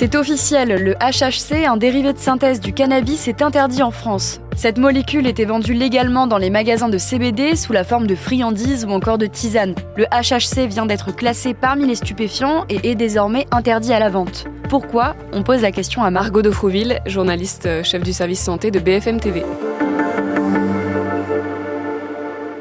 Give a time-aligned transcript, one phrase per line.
[0.00, 4.40] C'est officiel, le HHC, un dérivé de synthèse du cannabis, est interdit en France.
[4.56, 8.86] Cette molécule était vendue légalement dans les magasins de CBD sous la forme de friandises
[8.86, 9.74] ou encore de tisanes.
[9.98, 14.46] Le HHC vient d'être classé parmi les stupéfiants et est désormais interdit à la vente.
[14.70, 15.16] Pourquoi?
[15.34, 19.20] On pose la question à Margot Dofrouville, journaliste euh, chef du service santé de BFM
[19.20, 19.44] TV.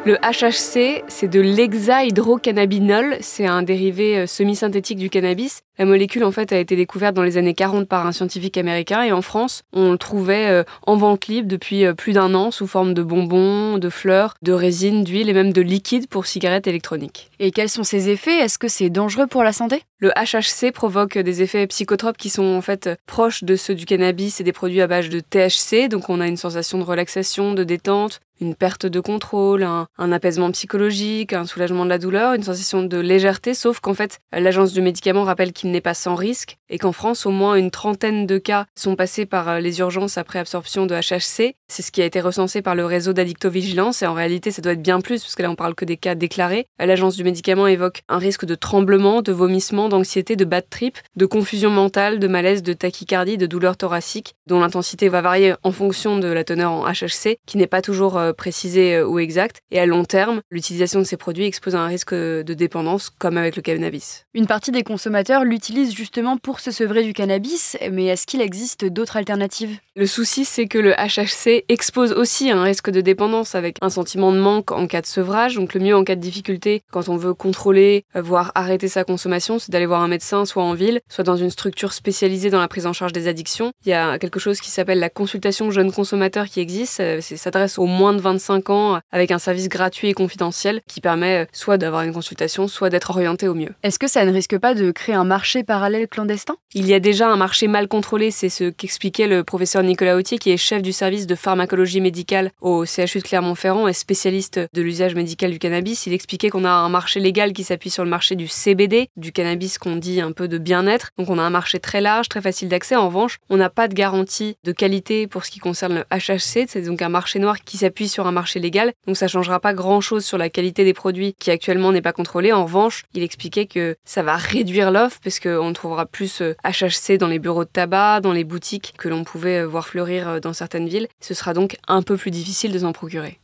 [0.05, 5.59] Le HHC, c'est de l'hexahydrocannabinol, c'est un dérivé euh, semi-synthétique du cannabis.
[5.77, 9.03] La molécule en fait a été découverte dans les années 40 par un scientifique américain
[9.03, 12.49] et en France, on le trouvait euh, en vente libre depuis euh, plus d'un an
[12.49, 16.67] sous forme de bonbons, de fleurs, de résine, d'huile et même de liquide pour cigarettes
[16.67, 17.29] électroniques.
[17.39, 18.37] Et quels sont ses effets?
[18.37, 19.83] Est-ce que c'est dangereux pour la santé?
[19.97, 24.39] Le HHC provoque des effets psychotropes qui sont en fait proches de ceux du cannabis
[24.39, 27.65] et des produits à base de THC, donc on a une sensation de relaxation, de
[27.65, 32.83] détente, une perte de contrôle, un, apaisement psychologique, un soulagement de la douleur, une sensation
[32.83, 36.77] de légèreté, sauf qu'en fait, l'agence du médicament rappelle qu'il n'est pas sans risque et
[36.77, 40.39] qu'en France, au moins une trentaine de cas sont passés par euh, les urgences après
[40.39, 41.55] absorption de HHC.
[41.67, 44.73] C'est ce qui a été recensé par le réseau d'addictovigilance et en réalité, ça doit
[44.73, 46.65] être bien plus parce que là, on parle que des cas déclarés.
[46.79, 51.25] L'agence du médicament évoque un risque de tremblement, de vomissement, d'anxiété, de bad trip, de
[51.25, 56.17] confusion mentale, de malaise, de tachycardie, de douleur thoracique, dont l'intensité va varier en fonction
[56.17, 59.61] de la teneur en HHC, qui n'est pas toujours euh, précisée euh, ou exacte.
[59.71, 63.37] Et à long terme, l'utilisation de ces produits expose à un risque de dépendance, comme
[63.37, 64.25] avec le cannabis.
[64.33, 68.85] Une partie des consommateurs l'utilisent justement pour se sevrer du cannabis, mais est-ce qu'il existe
[68.85, 69.79] d'autres alternatives?
[69.95, 73.89] Le souci, c'est que le HHC expose aussi à un risque de dépendance avec un
[73.89, 75.55] sentiment de manque en cas de sevrage.
[75.55, 79.03] Donc le mieux en cas de difficulté, quand on veut contrôler, euh, voire arrêter sa
[79.03, 82.61] consommation, c'est d'aller voir un médecin, soit en ville, soit dans une structure spécialisée dans
[82.61, 83.71] la prise en charge des addictions.
[83.85, 86.93] Il y a quelque chose qui s'appelle la consultation jeune consommateur qui existe.
[87.21, 91.43] Ça s'adresse aux moins de 25 ans avec un service gratuit et confidentiel qui permet
[91.43, 93.73] euh, soit d'avoir une consultation, soit d'être orienté au mieux.
[93.83, 96.55] Est-ce que ça ne risque pas de créer un marché parallèle clandestin?
[96.73, 100.37] Il y a déjà un marché mal contrôlé, c'est ce qu'expliquait le professeur Nicolas Autier,
[100.37, 104.81] qui est chef du service de pharmacologie médicale au CHU de Clermont-Ferrand et spécialiste de
[104.81, 106.05] l'usage médical du cannabis.
[106.05, 109.31] Il expliquait qu'on a un marché légal qui s'appuie sur le marché du CBD, du
[109.31, 111.09] cannabis qu'on dit un peu de bien-être.
[111.17, 112.95] Donc on a un marché très large, très facile d'accès.
[112.95, 116.65] En revanche, on n'a pas de garantie de qualité pour ce qui concerne le HHC.
[116.67, 118.91] C'est donc un marché noir qui s'appuie sur un marché légal.
[119.07, 122.51] Donc ça changera pas grand-chose sur la qualité des produits qui actuellement n'est pas contrôlée.
[122.51, 127.17] En revanche, il expliquait que ça va réduire l'offre parce qu'on trouvera plus HHC euh,
[127.17, 130.39] dans les bureaux de tabac, dans les boutiques que l'on pouvait euh, voir fleurir euh,
[130.39, 131.07] dans certaines villes.
[131.21, 133.39] Ce sera donc un peu plus difficile de s'en procurer.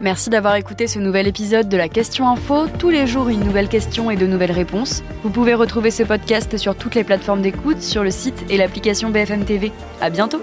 [0.00, 2.66] Merci d'avoir écouté ce nouvel épisode de la Question Info.
[2.78, 5.02] Tous les jours, une nouvelle question et de nouvelles réponses.
[5.22, 9.08] Vous pouvez retrouver ce podcast sur toutes les plateformes d'écoute, sur le site et l'application
[9.08, 9.72] BFM TV.
[10.02, 10.42] À bientôt!